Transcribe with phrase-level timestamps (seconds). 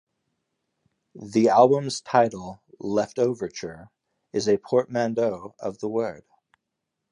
[1.13, 3.89] The album's title, "Leftoverture",
[4.33, 6.23] is a portmanteau word.